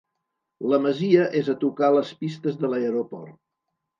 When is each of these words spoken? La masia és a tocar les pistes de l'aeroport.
La 0.71 0.79
masia 0.85 1.27
és 1.41 1.51
a 1.53 1.55
tocar 1.65 1.91
les 1.97 2.13
pistes 2.23 2.57
de 2.63 2.71
l'aeroport. 2.73 3.39